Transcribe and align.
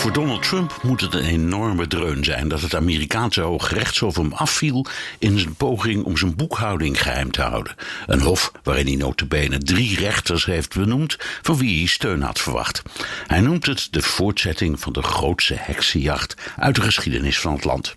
Voor 0.00 0.12
Donald 0.12 0.42
Trump 0.42 0.78
moet 0.82 1.00
het 1.00 1.14
een 1.14 1.24
enorme 1.24 1.86
dreun 1.86 2.24
zijn 2.24 2.48
dat 2.48 2.60
het 2.60 2.74
Amerikaanse 2.74 3.40
Hoge 3.40 3.74
Rechtshof 3.74 4.16
hem 4.16 4.32
afviel 4.32 4.86
in 5.18 5.38
zijn 5.38 5.54
poging 5.54 6.04
om 6.04 6.16
zijn 6.16 6.36
boekhouding 6.36 7.02
geheim 7.02 7.30
te 7.30 7.42
houden. 7.42 7.74
Een 8.06 8.20
hof 8.20 8.52
waarin 8.62 8.86
hij 8.86 8.96
notabene 8.96 9.58
drie 9.58 9.96
rechters 9.98 10.44
heeft 10.44 10.74
benoemd 10.74 11.16
van 11.42 11.56
wie 11.56 11.78
hij 11.78 11.86
steun 11.86 12.22
had 12.22 12.38
verwacht. 12.38 12.82
Hij 13.26 13.40
noemt 13.40 13.66
het 13.66 13.88
de 13.90 14.02
voortzetting 14.02 14.80
van 14.80 14.92
de 14.92 15.02
grootste 15.02 15.54
heksenjacht 15.58 16.34
uit 16.56 16.74
de 16.74 16.82
geschiedenis 16.82 17.40
van 17.40 17.52
het 17.52 17.64
land. 17.64 17.94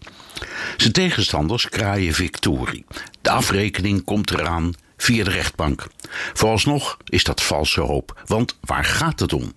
Zijn 0.78 0.94
tegenstanders 0.94 1.70
kraaien 1.70 2.14
victorie. 2.14 2.86
De 3.22 3.30
afrekening 3.30 4.04
komt 4.04 4.32
eraan 4.32 4.74
via 4.98 5.24
de 5.24 5.30
rechtbank. 5.30 5.88
Vooralsnog 6.34 6.98
is 7.06 7.24
dat 7.24 7.44
valse 7.44 7.82
hoop, 7.82 8.22
want 8.26 8.58
waar 8.62 8.86
gaat 8.86 9.20
het 9.20 9.34
om? 9.34 9.52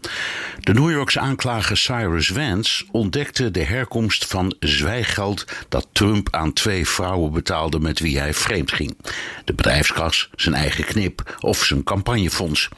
De 0.60 0.74
New 0.74 0.90
Yorkse 0.90 1.20
aanklager 1.20 1.76
Cyrus 1.76 2.28
Vance 2.28 2.84
ontdekte 2.90 3.50
de 3.50 3.64
herkomst 3.64 4.26
van 4.26 4.56
zwijggeld 4.60 5.44
dat 5.68 5.88
Trump 5.92 6.28
aan 6.30 6.52
twee 6.52 6.86
vrouwen 6.86 7.32
betaalde 7.32 7.80
met 7.80 7.98
wie 7.98 8.18
hij 8.18 8.34
vreemd 8.34 8.72
ging. 8.72 8.96
De 9.44 9.54
bedrijfskas, 9.54 10.30
zijn 10.34 10.54
eigen 10.54 10.84
knip 10.84 11.36
of 11.40 11.64
zijn 11.64 11.84
campagnefonds. 11.84 12.68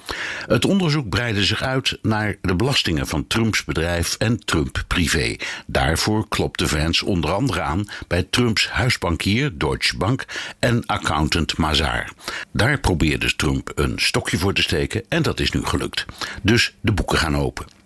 Het 0.46 0.64
onderzoek 0.64 1.08
breidde 1.08 1.44
zich 1.44 1.62
uit 1.62 1.98
naar 2.02 2.36
de 2.42 2.54
belastingen 2.54 3.06
van 3.06 3.26
Trumps 3.26 3.64
bedrijf 3.64 4.14
en 4.18 4.38
Trump 4.44 4.84
privé. 4.86 5.36
Daarvoor 5.66 6.28
klopte 6.28 6.68
Vance 6.68 7.06
onder 7.06 7.32
andere 7.32 7.60
aan 7.60 7.88
bij 8.06 8.22
Trumps 8.30 8.68
huisbankier 8.68 9.58
Deutsche 9.58 9.96
Bank 9.96 10.24
en 10.58 10.86
accountant 10.86 11.56
Mazar. 11.56 12.08
Daar 12.52 12.78
probeerde 12.80 13.36
Trump 13.36 13.72
een 13.74 13.94
stokje 13.96 14.38
voor 14.38 14.54
te 14.54 14.62
steken 14.62 15.04
en 15.08 15.22
dat 15.22 15.40
is 15.40 15.50
nu 15.50 15.64
gelukt. 15.64 16.04
Dus 16.42 16.74
de 16.80 16.92
boeken 16.92 17.18
gaan 17.18 17.36
open. 17.36 17.77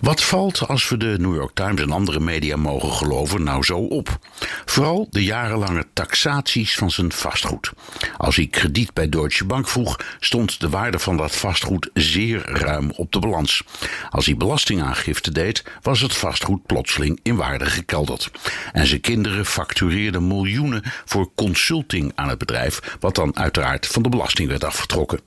Wat 0.00 0.22
valt, 0.22 0.68
als 0.68 0.88
we 0.88 0.96
de 0.96 1.16
New 1.18 1.34
York 1.34 1.54
Times 1.54 1.80
en 1.80 1.92
andere 1.92 2.20
media 2.20 2.56
mogen 2.56 2.92
geloven, 2.92 3.42
nou 3.42 3.64
zo 3.64 3.78
op? 3.78 4.18
Vooral 4.64 5.06
de 5.10 5.24
jarenlange 5.24 5.84
taxaties 5.92 6.74
van 6.74 6.90
zijn 6.90 7.12
vastgoed. 7.12 7.70
Als 8.16 8.36
hij 8.36 8.46
krediet 8.46 8.92
bij 8.92 9.08
Deutsche 9.08 9.44
Bank 9.44 9.68
vroeg, 9.68 10.00
stond 10.20 10.60
de 10.60 10.68
waarde 10.68 10.98
van 10.98 11.16
dat 11.16 11.36
vastgoed 11.36 11.90
zeer 11.94 12.42
ruim 12.50 12.90
op 12.90 13.12
de 13.12 13.18
balans. 13.18 13.62
Als 14.10 14.26
hij 14.26 14.36
belastingaangifte 14.36 15.32
deed, 15.32 15.64
was 15.82 16.00
het 16.00 16.14
vastgoed 16.14 16.66
plotseling 16.66 17.20
in 17.22 17.36
waarde 17.36 17.66
gekelderd. 17.66 18.30
En 18.72 18.86
zijn 18.86 19.00
kinderen 19.00 19.46
factureerden 19.46 20.26
miljoenen 20.26 20.82
voor 21.04 21.30
consulting 21.34 22.12
aan 22.14 22.28
het 22.28 22.38
bedrijf, 22.38 22.96
wat 23.00 23.14
dan 23.14 23.36
uiteraard 23.36 23.86
van 23.86 24.02
de 24.02 24.08
belasting 24.08 24.48
werd 24.48 24.64
afgetrokken. 24.64 25.20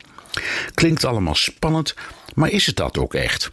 Klinkt 0.73 1.05
allemaal 1.05 1.35
spannend, 1.35 1.95
maar 2.33 2.49
is 2.49 2.65
het 2.65 2.75
dat 2.75 2.97
ook 2.97 3.13
echt? 3.13 3.49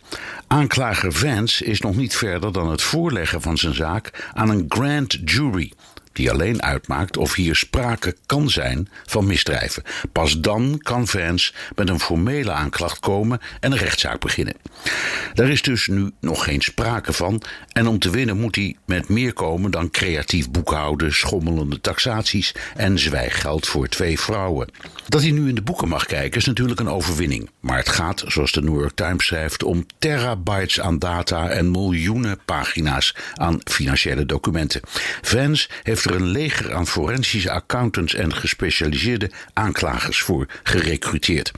Aanklager 0.47 1.13
Vance 1.13 1.65
is 1.65 1.81
nog 1.81 1.97
niet 1.97 2.17
verder 2.17 2.53
dan 2.53 2.71
het 2.71 2.83
voorleggen 2.83 3.43
van 3.43 3.59
zijn 3.59 3.75
zaak 3.75 4.31
aan 4.35 4.51
een 4.51 4.65
grand 4.69 5.19
jury 5.25 5.73
die 6.17 6.31
alleen 6.31 6.63
uitmaakt 6.63 7.17
of 7.17 7.35
hier 7.35 7.55
sprake 7.55 8.17
kan 8.27 8.51
zijn 8.51 8.89
van 9.07 9.27
misdrijven. 9.27 9.83
Pas 10.13 10.41
dan 10.41 10.79
kan 10.83 11.07
Vance 11.07 11.53
met 11.75 11.89
een 11.89 12.01
formele 12.01 12.53
aanklacht 12.53 12.99
komen 12.99 13.41
en 13.61 13.73
een 13.73 13.79
rechtszaak 13.79 14.21
beginnen. 14.21 14.55
Daar 15.35 15.49
is 15.49 15.63
dus 15.63 15.87
nu 15.87 16.11
nog 16.21 16.45
geen 16.45 16.61
sprake 16.61 17.13
van 17.13 17.43
en 17.73 17.87
om 17.87 17.99
te 17.99 18.11
winnen 18.11 18.41
moet 18.41 18.55
hij 18.55 18.77
met 18.85 19.09
meer 19.09 19.33
komen 19.33 19.71
dan 19.71 19.91
creatief 19.91 20.51
boekhouden, 20.51 21.15
schommelende 21.15 21.81
taxaties 21.81 22.55
en 22.75 22.99
zwijggeld 22.99 23.67
voor 23.67 23.89
twee 23.89 24.21
vrouwen. 24.21 24.69
Dat 25.09 25.23
hij 25.23 25.31
nu 25.31 25.49
in 25.49 25.55
de 25.55 25.63
boeken 25.63 25.89
mag 25.89 26.07
kijken 26.07 26.39
is 26.41 26.47
natuurlijk 26.47 26.81
een 26.81 26.89
overwinning, 26.89 27.51
maar 27.61 27.77
het 27.77 27.89
gaat, 27.89 28.25
zoals 28.27 28.53
de 28.53 28.63
New 28.63 28.81
York 28.81 28.95
Times 28.95 29.27
schrijft, 29.27 29.63
om 29.63 29.87
terabytes 29.99 30.81
aan 30.81 30.99
data 30.99 31.49
en 31.49 31.71
miljoenen 31.71 32.39
pagina's 32.45 33.15
aan 33.35 33.61
financiële 33.65 34.27
documenten. 34.27 34.81
Vance 35.23 35.69
heeft 35.83 36.05
er 36.05 36.15
een 36.15 36.27
leger 36.27 36.75
aan 36.75 36.87
forensische 36.87 37.51
accountants 37.51 38.15
en 38.15 38.35
gespecialiseerde 38.35 39.31
aanklagers 39.53 40.21
voor 40.21 40.47
gerecruiteerd. 40.63 41.53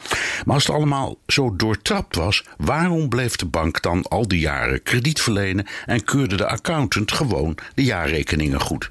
Maar 0.45 0.55
als 0.55 0.67
het 0.67 0.77
allemaal 0.77 1.19
zo 1.27 1.57
doortrapt 1.57 2.17
was, 2.17 2.45
waarom 2.57 3.09
bleef 3.09 3.37
de 3.37 3.47
bank 3.47 3.83
dan 3.83 4.03
al 4.03 4.29
die 4.29 4.41
jaren 4.41 4.83
krediet 4.83 5.21
verlenen 5.21 5.67
en 5.87 6.05
keurde 6.05 6.37
de 6.37 6.47
accountant 6.47 7.13
gewoon 7.13 7.59
de 7.75 7.85
jaarrekeningen 7.85 8.61
goed? 8.61 8.89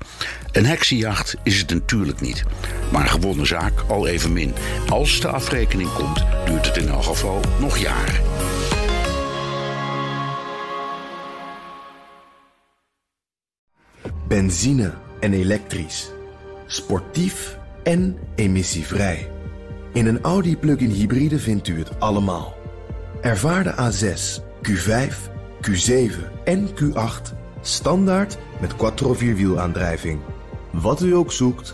Een 0.51 0.65
heksenjacht 0.65 1.35
is 1.43 1.57
het 1.57 1.69
natuurlijk 1.69 2.21
niet, 2.21 2.43
maar 2.91 3.07
gewonnen 3.07 3.45
zaak 3.45 3.83
al 3.87 4.07
evenmin. 4.07 4.53
Als 4.89 5.19
de 5.19 5.27
afrekening 5.27 5.93
komt, 5.93 6.25
duurt 6.45 6.65
het 6.65 6.77
in 6.77 6.87
elk 6.87 7.03
geval 7.03 7.39
nog 7.59 7.77
jaren. 7.77 8.21
Benzine 14.27 14.93
en 15.19 15.33
elektrisch. 15.33 16.11
Sportief 16.65 17.57
en 17.83 18.17
emissievrij. 18.35 19.29
In 19.93 20.05
een 20.05 20.21
Audi 20.21 20.57
plug-in 20.57 20.89
hybride 20.89 21.39
vindt 21.39 21.67
u 21.67 21.77
het 21.77 21.99
allemaal. 21.99 22.55
Ervaar 23.21 23.63
de 23.63 23.73
A6, 23.73 24.41
Q5, 24.69 25.13
Q7 25.61 26.43
en 26.43 26.69
Q8 26.69 27.37
standaard 27.61 28.37
met 28.61 28.75
quattro 28.75 29.13
vierwielaandrijving. 29.13 30.19
Wat 30.71 31.01
u 31.01 31.15
ook 31.15 31.31
zoekt, 31.31 31.73